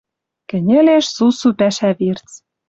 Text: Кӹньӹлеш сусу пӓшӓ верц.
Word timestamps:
Кӹньӹлеш 0.49 1.05
сусу 1.15 1.49
пӓшӓ 1.59 1.91
верц. 1.99 2.29